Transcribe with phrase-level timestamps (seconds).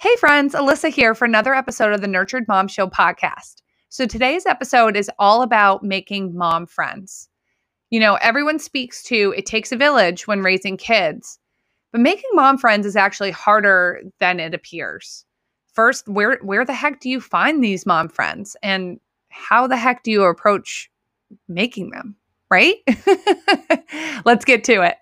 [0.00, 3.62] Hey, friends, Alyssa here for another episode of the Nurtured Mom Show podcast.
[3.88, 7.28] So, today's episode is all about making mom friends.
[7.90, 11.40] You know, everyone speaks to it takes a village when raising kids,
[11.90, 15.24] but making mom friends is actually harder than it appears.
[15.72, 20.04] First, where where the heck do you find these mom friends and how the heck
[20.04, 20.88] do you approach
[21.48, 22.14] making them,
[22.52, 22.76] right?
[24.24, 24.96] Let's get to it.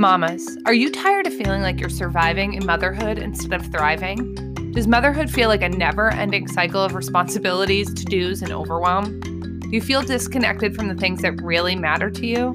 [0.00, 4.34] Mamas, are you tired of feeling like you're surviving in motherhood instead of thriving?
[4.72, 9.20] Does motherhood feel like a never ending cycle of responsibilities, to dos, and overwhelm?
[9.20, 12.54] Do you feel disconnected from the things that really matter to you?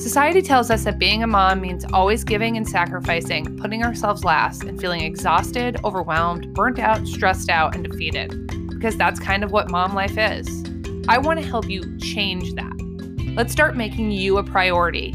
[0.00, 4.64] Society tells us that being a mom means always giving and sacrificing, putting ourselves last,
[4.64, 8.30] and feeling exhausted, overwhelmed, burnt out, stressed out, and defeated.
[8.70, 10.48] Because that's kind of what mom life is.
[11.08, 12.72] I want to help you change that.
[13.36, 15.12] Let's start making you a priority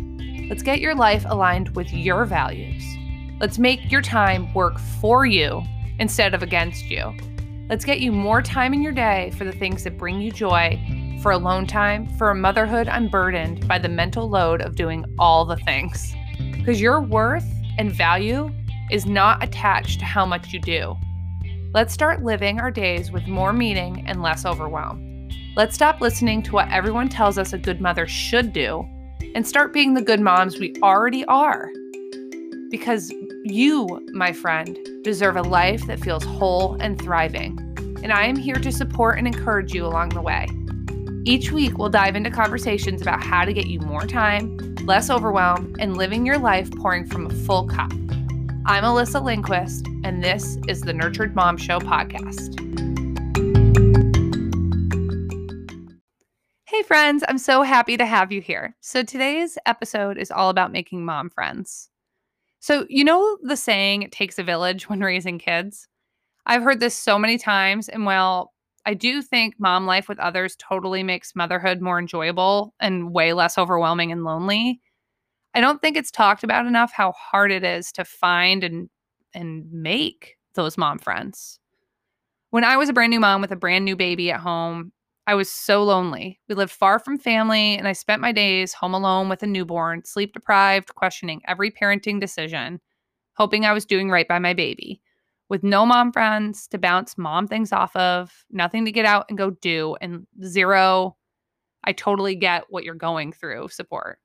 [0.47, 2.83] Let's get your life aligned with your values.
[3.39, 5.63] Let's make your time work for you
[5.97, 7.17] instead of against you.
[7.67, 10.79] Let's get you more time in your day for the things that bring you joy,
[11.23, 15.57] for alone time, for a motherhood unburdened by the mental load of doing all the
[15.57, 16.13] things.
[16.51, 18.51] Because your worth and value
[18.91, 20.95] is not attached to how much you do.
[21.73, 25.27] Let's start living our days with more meaning and less overwhelm.
[25.55, 28.87] Let's stop listening to what everyone tells us a good mother should do
[29.35, 31.69] and start being the good moms we already are.
[32.71, 37.59] Because you, my friend, deserve a life that feels whole and thriving.
[38.01, 40.47] And I am here to support and encourage you along the way.
[41.25, 45.75] Each week, we'll dive into conversations about how to get you more time, less overwhelm,
[45.79, 47.91] and living your life pouring from a full cup.
[48.67, 52.94] I'm Alyssa Lindquist, and this is the Nurtured Mom Show podcast.
[56.85, 58.75] Friends, I'm so happy to have you here.
[58.81, 61.89] So, today's episode is all about making mom friends.
[62.59, 65.87] So, you know the saying, it takes a village when raising kids?
[66.45, 68.53] I've heard this so many times, and while
[68.85, 73.57] I do think mom life with others totally makes motherhood more enjoyable and way less
[73.57, 74.79] overwhelming and lonely.
[75.55, 78.89] I don't think it's talked about enough how hard it is to find and
[79.33, 81.59] and make those mom friends.
[82.51, 84.93] When I was a brand new mom with a brand new baby at home,
[85.27, 86.39] I was so lonely.
[86.47, 90.03] We lived far from family, and I spent my days home alone with a newborn,
[90.05, 92.79] sleep deprived, questioning every parenting decision,
[93.33, 95.01] hoping I was doing right by my baby.
[95.49, 99.37] With no mom friends to bounce mom things off of, nothing to get out and
[99.37, 101.17] go do, and zero,
[101.83, 104.19] I totally get what you're going through support.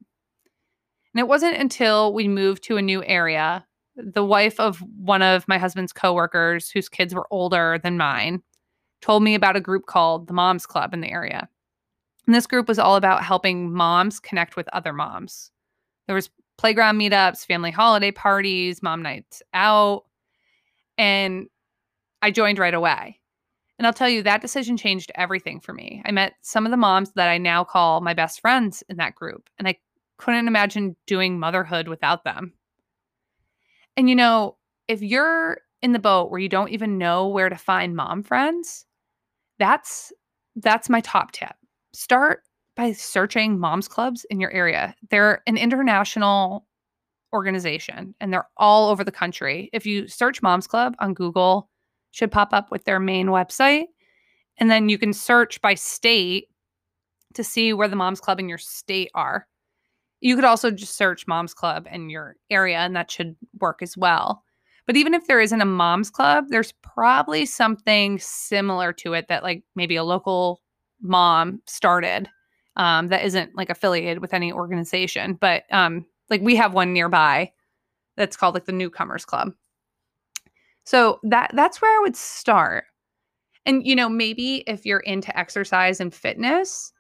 [1.15, 5.49] And it wasn't until we moved to a new area, the wife of one of
[5.49, 8.43] my husband's coworkers, whose kids were older than mine,
[9.00, 11.49] told me about a group called the Moms Club in the area.
[12.27, 15.50] And this group was all about helping moms connect with other moms.
[16.06, 20.05] There was playground meetups, family holiday parties, mom nights out,
[20.99, 21.47] and
[22.22, 23.19] I joined right away.
[23.78, 26.03] And I'll tell you that decision changed everything for me.
[26.05, 29.15] I met some of the moms that I now call my best friends in that
[29.15, 29.77] group, and I
[30.19, 32.53] couldn't imagine doing motherhood without them.
[33.97, 37.56] And you know, if you're in the boat where you don't even know where to
[37.56, 38.84] find mom friends,
[39.60, 40.12] that's
[40.56, 41.54] that's my top tip.
[41.93, 42.43] Start
[42.76, 44.97] by searching moms clubs in your area.
[45.10, 46.66] They're an international
[47.32, 49.70] organization and they're all over the country.
[49.72, 51.69] If you search Moms Club on Google,
[52.10, 53.84] should pop up with their main website.
[54.59, 56.49] And then you can search by state
[57.34, 59.47] to see where the Moms Club in your state are.
[60.20, 63.97] You could also just search Moms Club in your area and that should work as
[63.97, 64.43] well.
[64.91, 69.45] But even if there isn't a mom's club, there's probably something similar to it that
[69.45, 70.62] like maybe a local
[71.01, 72.28] mom started
[72.75, 75.34] um, that isn't like affiliated with any organization.
[75.34, 77.53] But um, like we have one nearby
[78.17, 79.53] that's called like the Newcomers Club.
[80.83, 82.83] So that that's where I would start.
[83.67, 86.93] And you know, maybe if you're into exercise and fitness,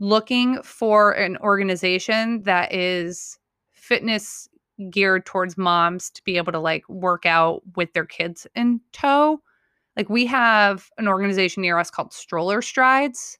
[0.00, 3.38] looking for an organization that is
[3.72, 4.48] fitness
[4.90, 9.40] geared towards moms to be able to like work out with their kids in tow.
[9.96, 13.38] Like we have an organization near us called Stroller Strides.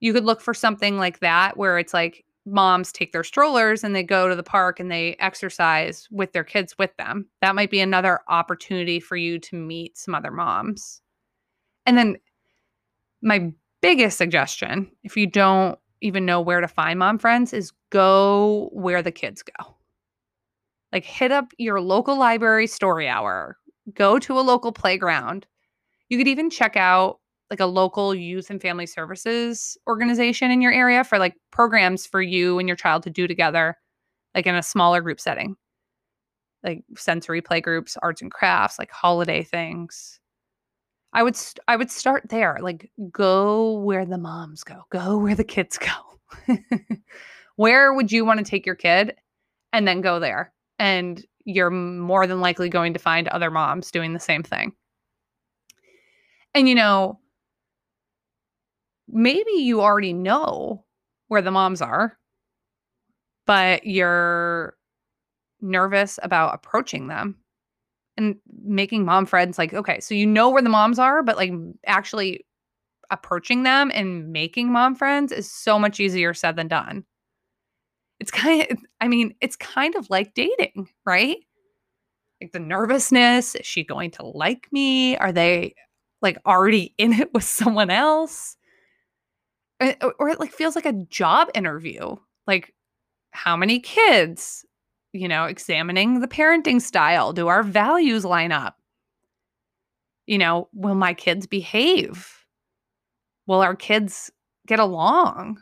[0.00, 3.94] You could look for something like that where it's like moms take their strollers and
[3.94, 7.28] they go to the park and they exercise with their kids with them.
[7.40, 11.02] That might be another opportunity for you to meet some other moms.
[11.86, 12.16] And then
[13.22, 18.70] my biggest suggestion, if you don't even know where to find mom friends, is go
[18.72, 19.76] where the kids go.
[20.92, 23.56] Like hit up your local library story hour,
[23.94, 25.46] go to a local playground.
[26.08, 27.20] You could even check out
[27.50, 32.22] like a local youth and family services organization in your area for like programs for
[32.22, 33.76] you and your child to do together
[34.34, 35.56] like in a smaller group setting,
[36.62, 40.20] like sensory play groups, arts and crafts, like holiday things.
[41.12, 42.58] I would st- I would start there.
[42.60, 44.84] Like go where the moms go.
[44.90, 46.54] Go where the kids go.
[47.56, 49.16] where would you want to take your kid
[49.72, 50.52] and then go there?
[50.80, 54.72] And you're more than likely going to find other moms doing the same thing.
[56.54, 57.20] And you know,
[59.08, 60.84] maybe you already know
[61.28, 62.18] where the moms are,
[63.46, 64.74] but you're
[65.60, 67.36] nervous about approaching them
[68.16, 71.52] and making mom friends like okay so you know where the moms are but like
[71.86, 72.46] actually
[73.10, 77.04] approaching them and making mom friends is so much easier said than done
[78.20, 81.38] it's kind of i mean it's kind of like dating right
[82.40, 85.74] like the nervousness is she going to like me are they
[86.22, 88.56] like already in it with someone else
[89.80, 92.14] eh, or, or it like feels like a job interview
[92.46, 92.74] like
[93.32, 94.64] how many kids
[95.12, 97.32] you know, examining the parenting style.
[97.32, 98.76] Do our values line up?
[100.26, 102.28] You know, will my kids behave?
[103.46, 104.30] Will our kids
[104.66, 105.60] get along?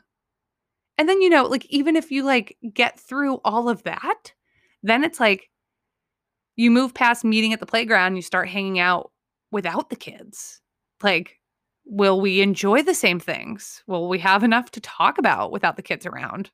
[0.99, 4.33] And then, you know, like even if you like get through all of that,
[4.83, 5.49] then it's like
[6.57, 9.13] you move past meeting at the playground, you start hanging out
[9.53, 10.61] without the kids.
[11.03, 11.39] Like,
[11.85, 13.83] will we enjoy the same things?
[13.87, 16.51] Will we have enough to talk about without the kids around?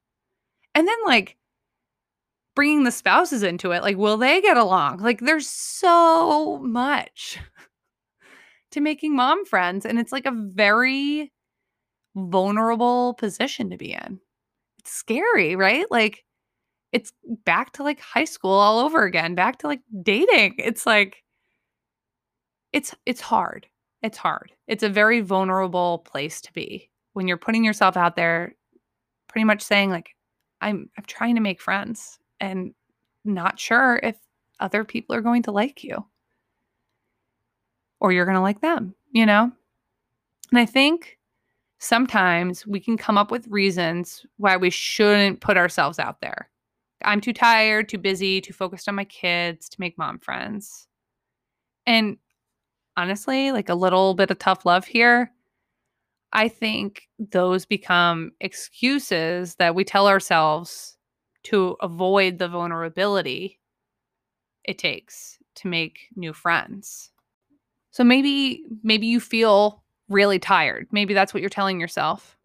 [0.75, 1.39] And then, like,
[2.55, 7.39] bringing the spouses into it like will they get along like there's so much
[8.71, 11.33] to making mom friends and it's like a very
[12.15, 14.21] vulnerable position to be in
[14.85, 15.87] scary right?
[15.91, 16.25] Like
[16.93, 17.13] it's
[17.45, 20.55] back to like high school all over again back to like dating.
[20.59, 21.23] It's like
[22.73, 23.67] it's it's hard.
[24.03, 24.53] It's hard.
[24.67, 28.55] It's a very vulnerable place to be when you're putting yourself out there
[29.29, 30.15] pretty much saying like
[30.61, 32.73] i'm i'm trying to make friends and
[33.25, 34.17] not sure if
[34.61, 36.05] other people are going to like you.
[38.01, 39.51] Or you're going to like them, you know?
[40.51, 41.19] And I think
[41.85, 46.49] sometimes we can come up with reasons why we shouldn't put ourselves out there.
[47.05, 50.89] I'm too tired, too busy, too focused on my kids to make mom friends.
[51.87, 52.17] And
[52.97, 55.31] honestly, like a little bit of tough love here,
[56.33, 60.97] I think those become excuses that we tell ourselves
[61.45, 63.61] to avoid the vulnerability
[64.65, 67.11] it takes to make new friends.
[67.91, 70.87] So maybe maybe you feel really tired.
[70.91, 72.37] Maybe that's what you're telling yourself.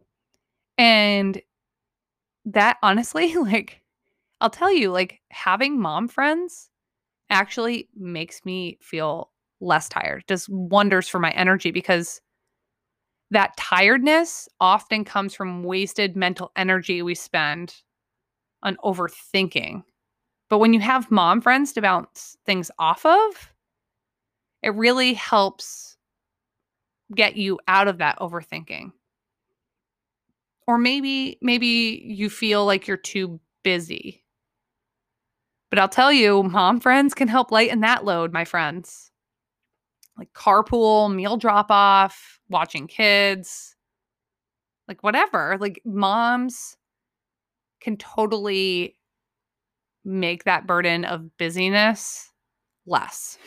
[0.77, 1.41] And
[2.45, 3.81] that honestly like
[4.41, 6.69] I'll tell you like having mom friends
[7.29, 10.23] actually makes me feel less tired.
[10.27, 12.21] Does wonders for my energy because
[13.31, 17.75] that tiredness often comes from wasted mental energy we spend
[18.63, 19.83] on overthinking.
[20.49, 23.53] But when you have mom friends to bounce things off of,
[24.63, 25.88] it really helps
[27.15, 28.91] get you out of that overthinking.
[30.67, 34.23] Or maybe maybe you feel like you're too busy.
[35.69, 39.11] But I'll tell you, mom friends can help lighten that load, my friends.
[40.17, 43.75] Like carpool, meal drop off, watching kids,
[44.87, 45.57] like whatever.
[45.59, 46.75] Like moms
[47.79, 48.97] can totally
[50.03, 52.31] make that burden of busyness
[52.85, 53.37] less.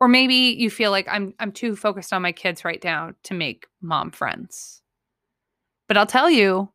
[0.00, 3.34] Or maybe you feel like I'm I'm too focused on my kids right now to
[3.34, 4.82] make mom friends.
[5.88, 6.70] But I'll tell you,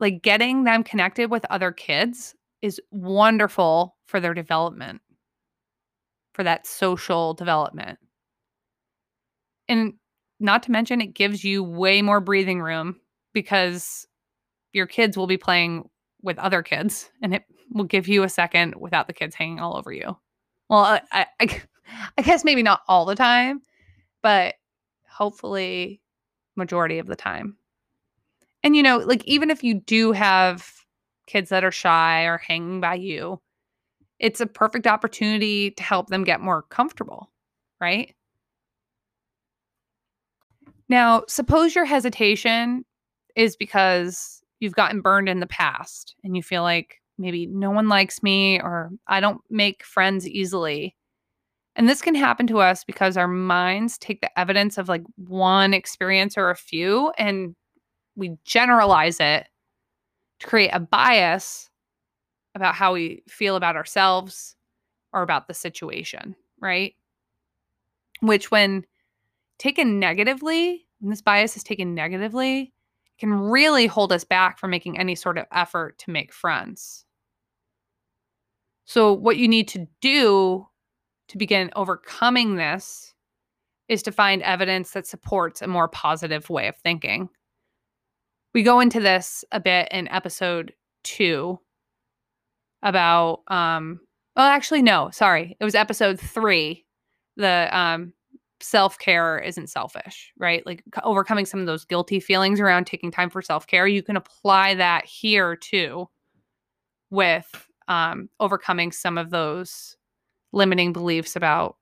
[0.00, 5.00] like getting them connected with other kids is wonderful for their development,
[6.34, 7.98] for that social development.
[9.68, 9.94] And
[10.40, 13.00] not to mention, it gives you way more breathing room
[13.32, 14.06] because
[14.72, 15.88] your kids will be playing
[16.22, 19.76] with other kids and it will give you a second without the kids hanging all
[19.76, 20.16] over you.
[20.68, 21.62] Well, I, I,
[22.18, 23.62] I guess maybe not all the time,
[24.22, 24.54] but
[25.08, 26.00] hopefully
[26.56, 27.56] majority of the time.
[28.62, 30.70] And you know, like even if you do have
[31.26, 33.40] kids that are shy or hanging by you,
[34.18, 37.30] it's a perfect opportunity to help them get more comfortable,
[37.80, 38.14] right?
[40.88, 42.84] Now, suppose your hesitation
[43.36, 47.88] is because you've gotten burned in the past and you feel like maybe no one
[47.88, 50.94] likes me or I don't make friends easily.
[51.76, 55.74] And this can happen to us because our minds take the evidence of like one
[55.74, 57.56] experience or a few and
[58.16, 59.48] we generalize it
[60.40, 61.68] to create a bias
[62.54, 64.54] about how we feel about ourselves
[65.12, 66.94] or about the situation, right?
[68.20, 68.84] Which, when
[69.58, 72.72] taken negatively, when this bias is taken negatively,
[73.18, 77.04] can really hold us back from making any sort of effort to make friends.
[78.84, 80.68] So, what you need to do
[81.28, 83.14] to begin overcoming this
[83.88, 87.28] is to find evidence that supports a more positive way of thinking.
[88.54, 91.58] We go into this a bit in episode two
[92.82, 94.00] about, um,
[94.36, 95.56] well, actually, no, sorry.
[95.58, 96.84] It was episode three.
[97.36, 98.12] The um,
[98.60, 100.64] self care isn't selfish, right?
[100.64, 103.86] Like overcoming some of those guilty feelings around taking time for self care.
[103.86, 106.08] You can apply that here too
[107.10, 109.96] with um, overcoming some of those
[110.54, 111.76] limiting beliefs about,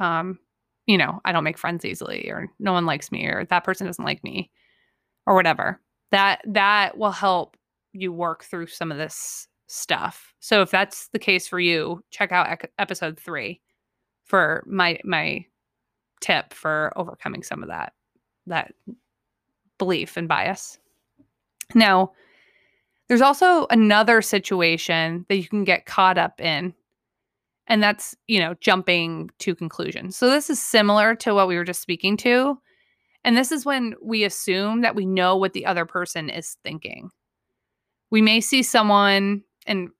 [0.00, 0.38] um,
[0.86, 3.86] you know, I don't make friends easily, or no one likes me, or that person
[3.86, 4.50] doesn't like me,
[5.26, 5.80] or whatever.
[6.10, 7.56] That that will help
[7.92, 10.34] you work through some of this stuff.
[10.40, 13.60] So if that's the case for you, check out ec- episode three
[14.24, 15.44] for my my
[16.20, 17.92] tip for overcoming some of that
[18.46, 18.74] that
[19.78, 20.78] belief and bias.
[21.74, 22.12] Now,
[23.08, 26.74] there's also another situation that you can get caught up in
[27.66, 30.16] and that's, you know, jumping to conclusions.
[30.16, 32.58] So this is similar to what we were just speaking to.
[33.24, 37.10] And this is when we assume that we know what the other person is thinking.
[38.10, 39.90] We may see someone and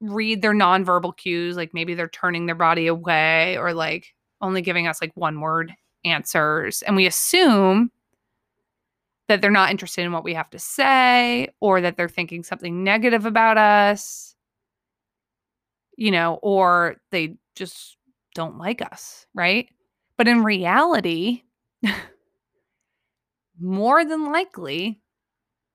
[0.00, 4.86] read their nonverbal cues, like maybe they're turning their body away or like only giving
[4.86, 6.82] us like one word answers.
[6.82, 7.90] And we assume
[9.26, 12.84] that they're not interested in what we have to say or that they're thinking something
[12.84, 14.36] negative about us,
[15.98, 17.98] you know, or they just
[18.34, 19.68] don't like us, right?
[20.16, 21.42] But in reality,
[23.60, 25.02] more than likely,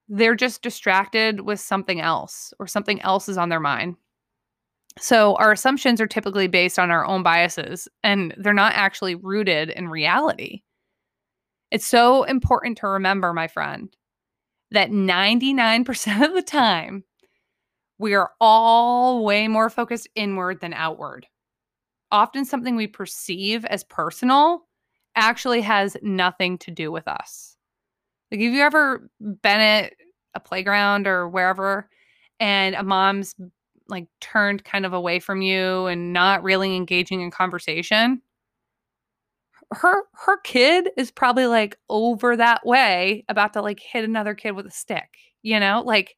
[0.08, 3.98] they're just distracted with something else or something else is on their mind.
[4.98, 9.72] So our assumptions are typically based on our own biases and they're not actually rooted
[9.72, 10.62] in reality.
[11.70, 13.94] It's so important to remember, my friend,
[14.72, 17.04] that 99% of the time,
[17.98, 21.28] we are all way more focused inward than outward.
[22.12, 24.66] Often, something we perceive as personal
[25.16, 27.56] actually has nothing to do with us.
[28.32, 29.94] Like, have you ever been at
[30.34, 31.90] a playground or wherever
[32.40, 33.36] and a mom's
[33.88, 38.22] like turned kind of away from you and not really engaging in conversation?
[39.72, 44.52] her her kid is probably like over that way about to like hit another kid
[44.52, 46.16] with a stick you know like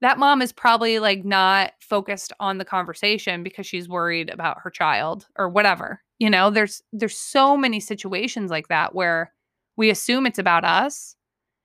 [0.00, 4.70] that mom is probably like not focused on the conversation because she's worried about her
[4.70, 9.32] child or whatever you know there's there's so many situations like that where
[9.76, 11.16] we assume it's about us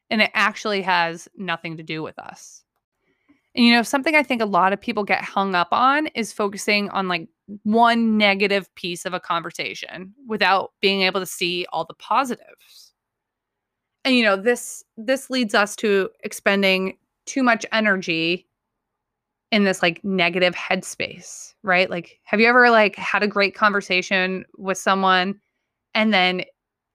[0.09, 2.63] and it actually has nothing to do with us
[3.55, 6.33] and you know something i think a lot of people get hung up on is
[6.33, 7.27] focusing on like
[7.63, 12.93] one negative piece of a conversation without being able to see all the positives.
[14.03, 18.47] And you know, this this leads us to expending too much energy
[19.51, 21.89] in this like negative headspace, right?
[21.89, 25.39] Like have you ever like had a great conversation with someone
[25.93, 26.43] and then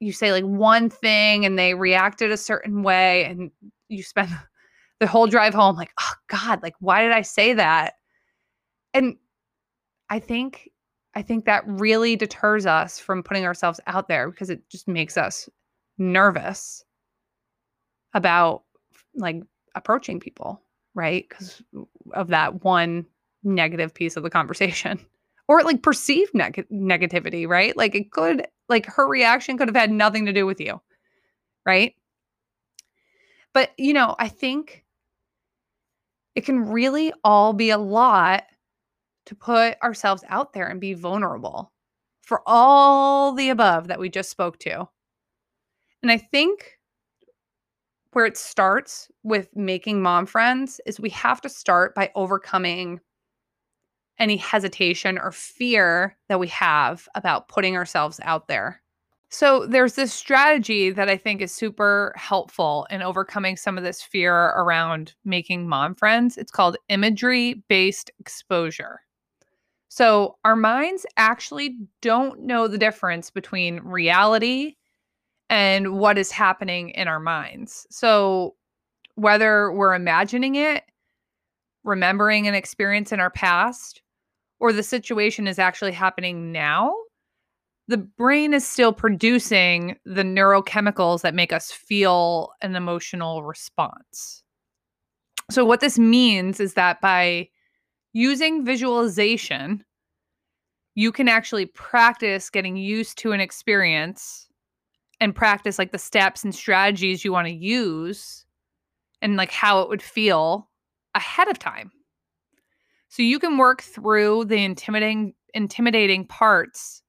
[0.01, 3.51] you say like one thing and they reacted a certain way and
[3.89, 4.31] you spend
[5.01, 7.95] the whole drive home like, "Oh god, like why did I say that?"
[8.93, 9.17] And
[10.11, 10.71] I think
[11.15, 15.17] I think that really deters us from putting ourselves out there because it just makes
[15.17, 15.49] us
[15.99, 16.85] nervous
[18.15, 18.63] about
[19.15, 19.43] like
[19.75, 20.63] approaching people,
[20.95, 21.27] right?
[21.29, 21.63] Because
[22.13, 23.07] of that one
[23.43, 24.99] negative piece of the conversation
[25.49, 27.77] or like perceived neg- negativity, right?
[27.77, 30.81] Like it could, like her reaction could have had nothing to do with you,
[31.67, 31.95] right?
[33.53, 34.85] But, you know, I think
[36.35, 38.45] it can really all be a lot
[39.27, 41.73] to put ourselves out there and be vulnerable
[42.23, 44.89] for all the above that we just spoke to.
[46.03, 46.79] And I think
[48.13, 53.01] where it starts with making mom friends is we have to start by overcoming
[54.19, 58.83] any hesitation or fear that we have about putting ourselves out there.
[59.31, 64.03] So there's this strategy that I think is super helpful in overcoming some of this
[64.03, 66.37] fear around making mom friends.
[66.37, 69.01] It's called imagery based exposure.
[69.89, 74.75] So our minds actually don't know the difference between reality
[75.51, 77.87] and what is happening in our minds.
[77.91, 78.55] So
[79.17, 80.85] whether we're imagining it,
[81.83, 84.01] remembering an experience in our past,
[84.61, 86.95] or the situation is actually happening now,
[87.89, 94.45] the brain is still producing the neurochemicals that make us feel an emotional response.
[95.51, 97.49] So, what this means is that by
[98.13, 99.85] using visualization,
[100.95, 104.50] you can actually practice getting used to an experience
[105.21, 108.45] and practice like the steps and strategies you want to use
[109.23, 110.69] and like how it would feel
[111.15, 111.91] ahead of time.
[113.09, 117.03] So you can work through the intimidating intimidating parts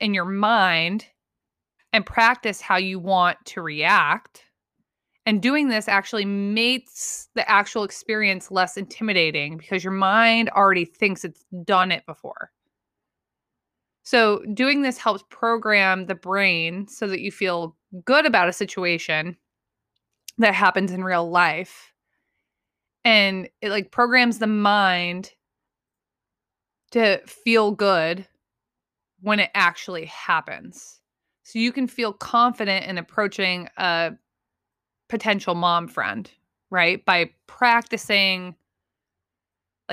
[0.00, 1.06] in your mind
[1.92, 4.42] and practice how you want to react.
[5.24, 11.24] And doing this actually makes the actual experience less intimidating because your mind already thinks
[11.24, 12.50] it's done it before.
[14.04, 19.36] So, doing this helps program the brain so that you feel good about a situation
[20.38, 21.92] that happens in real life.
[23.04, 25.32] And it like programs the mind
[26.92, 28.26] to feel good
[29.20, 31.00] when it actually happens.
[31.44, 34.12] So you can feel confident in approaching a
[35.08, 36.30] potential mom friend,
[36.70, 37.04] right?
[37.04, 38.54] By practicing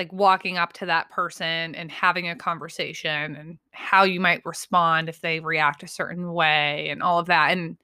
[0.00, 5.10] like walking up to that person and having a conversation and how you might respond
[5.10, 7.52] if they react a certain way and all of that.
[7.52, 7.76] And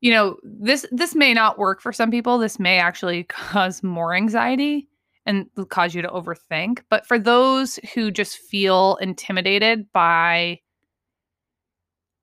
[0.00, 2.38] you know, this this may not work for some people.
[2.38, 4.86] This may actually cause more anxiety
[5.24, 6.82] and cause you to overthink.
[6.88, 10.60] But for those who just feel intimidated by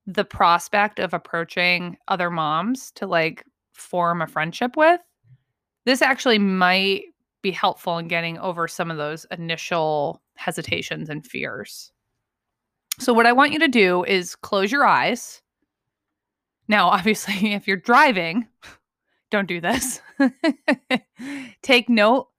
[0.08, 3.43] the prospect of approaching other moms to like
[3.74, 5.01] form a friendship with,
[5.84, 7.03] this actually might
[7.43, 11.91] be helpful in getting over some of those initial hesitations and fears.
[12.97, 15.41] So, what I want you to do is close your eyes.
[16.67, 18.47] Now, obviously, if you're driving,
[19.31, 20.01] don't do this.
[21.62, 22.29] Take note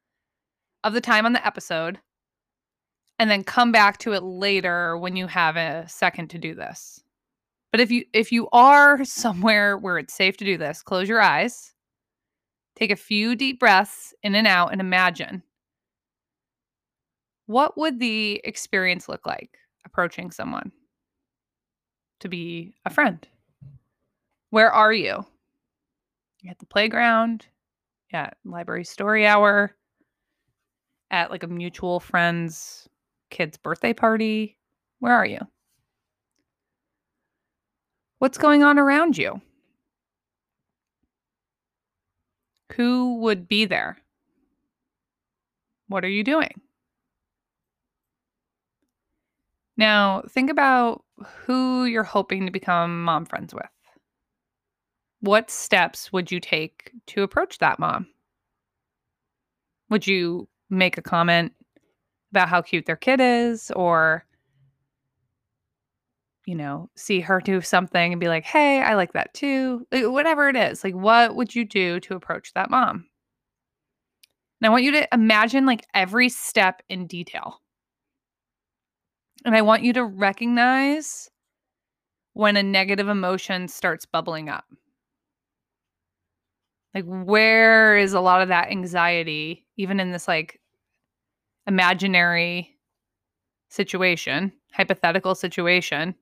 [0.82, 1.99] of the time on the episode
[3.18, 7.00] and then come back to it later when you have a second to do this.
[7.70, 11.20] But if you if you are somewhere where it's safe to do this, close your
[11.20, 11.74] eyes.
[12.76, 15.43] Take a few deep breaths in and out and imagine
[17.47, 20.73] what would the experience look like approaching someone
[22.21, 23.26] to be a friend?
[24.50, 25.25] Where are you?
[26.40, 27.47] You're at the playground,
[28.12, 29.75] at library story hour,
[31.11, 32.88] at like a mutual friend's
[33.31, 34.57] kid's birthday party?
[35.01, 35.40] Where are you?
[38.18, 39.40] What's going on around you?
[42.76, 43.98] Who would be there?
[45.88, 46.60] What are you doing?
[49.76, 53.66] Now, think about who you're hoping to become mom friends with.
[55.20, 58.08] What steps would you take to approach that mom?
[59.90, 61.52] Would you make a comment
[62.30, 64.24] about how cute their kid is or
[66.46, 70.04] you know, see her do something and be like, "Hey, I like that too." Like,
[70.07, 70.85] whatever it is.
[70.85, 73.07] Like what would you do to approach that mom?
[74.61, 77.61] And I want you to imagine like every step in detail.
[79.44, 81.30] And I want you to recognize
[82.33, 84.64] when a negative emotion starts bubbling up.
[86.94, 90.61] Like where is a lot of that anxiety even in this like
[91.66, 92.76] imaginary
[93.68, 96.14] situation, hypothetical situation,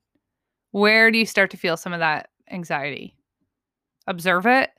[0.73, 3.15] where do you start to feel some of that anxiety?
[4.07, 4.71] Observe it,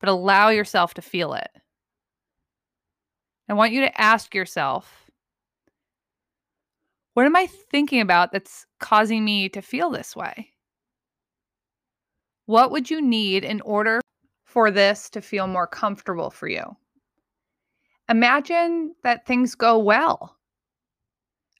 [0.00, 1.48] but allow yourself to feel it.
[3.48, 5.10] I want you to ask yourself,
[7.14, 10.50] what am I thinking about that's causing me to feel this way?
[12.46, 14.00] What would you need in order
[14.44, 16.76] for this to feel more comfortable for you?
[18.08, 20.36] Imagine that things go well.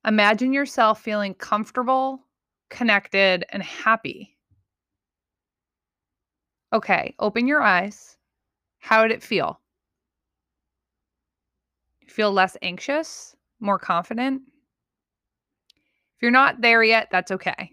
[0.04, 2.25] Imagine yourself feeling comfortable,
[2.68, 4.36] connected, and happy.
[6.72, 8.16] Okay, open your eyes.
[8.78, 9.60] How did it feel?
[12.00, 14.42] You feel less anxious, more confident?
[16.16, 17.70] If you're not there yet, that's okay.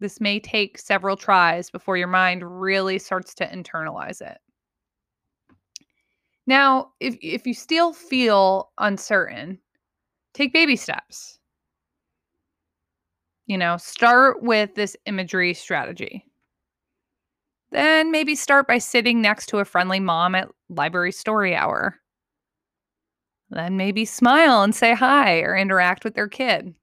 [0.00, 4.38] This may take several tries before your mind really starts to internalize it.
[6.46, 9.60] Now, if if you still feel uncertain,
[10.34, 11.38] take baby steps.
[13.52, 16.24] You know, start with this imagery strategy.
[17.70, 22.00] Then maybe start by sitting next to a friendly mom at library story hour.
[23.50, 26.74] Then maybe smile and say hi or interact with their kid.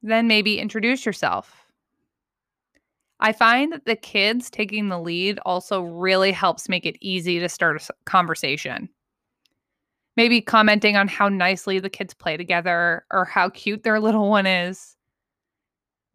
[0.00, 1.66] Then maybe introduce yourself.
[3.18, 7.48] I find that the kids taking the lead also really helps make it easy to
[7.48, 8.88] start a conversation.
[10.16, 14.46] Maybe commenting on how nicely the kids play together or how cute their little one
[14.46, 14.96] is.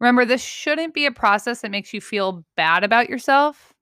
[0.00, 3.74] Remember, this shouldn't be a process that makes you feel bad about yourself.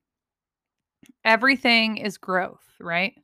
[1.25, 3.15] Everything is growth, right?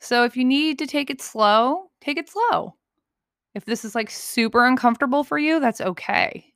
[0.00, 2.74] So if you need to take it slow, take it slow.
[3.54, 6.52] If this is like super uncomfortable for you, that's okay.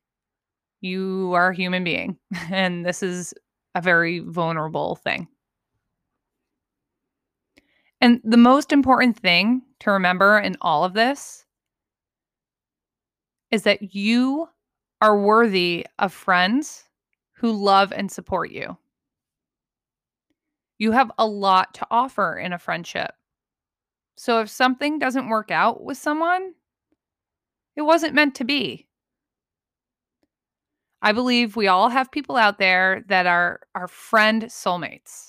[0.80, 2.18] You are a human being,
[2.50, 3.32] and this is
[3.74, 5.28] a very vulnerable thing.
[8.00, 11.44] And the most important thing to remember in all of this
[13.50, 14.48] is that you
[15.00, 16.84] are worthy of friends
[17.32, 18.76] who love and support you.
[20.78, 23.12] You have a lot to offer in a friendship.
[24.16, 26.54] So if something doesn't work out with someone,
[27.76, 28.86] it wasn't meant to be.
[31.00, 35.27] I believe we all have people out there that are our friend soulmates.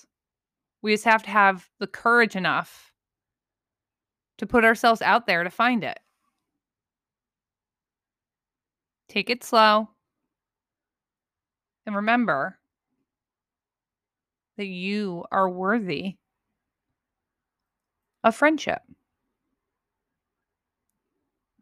[0.82, 2.94] We just have to have the courage enough
[4.38, 6.00] to put ourselves out there to find it.
[9.10, 9.90] Take it slow.
[11.86, 12.60] And remember
[14.58, 16.16] that you are worthy
[18.24, 18.82] of friendship.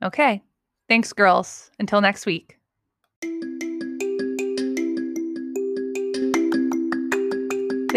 [0.03, 0.43] Okay.
[0.89, 1.71] Thanks, girls.
[1.79, 2.56] Until next week.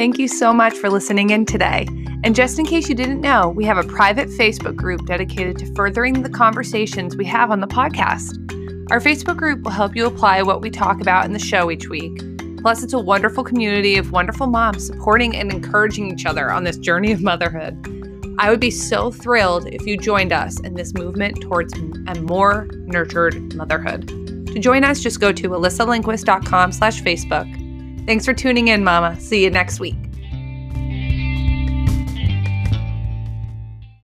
[0.00, 1.86] Thank you so much for listening in today.
[2.24, 5.74] And just in case you didn't know, we have a private Facebook group dedicated to
[5.74, 8.32] furthering the conversations we have on the podcast.
[8.90, 11.90] Our Facebook group will help you apply what we talk about in the show each
[11.90, 12.18] week.
[12.62, 16.78] Plus, it's a wonderful community of wonderful moms supporting and encouraging each other on this
[16.78, 17.76] journey of motherhood.
[18.38, 22.70] I would be so thrilled if you joined us in this movement towards a more
[22.86, 24.08] nurtured motherhood.
[24.46, 27.59] To join us, just go to alyssalindquist.com slash Facebook.
[28.10, 29.20] Thanks for tuning in, Mama.
[29.20, 30.09] See you next week.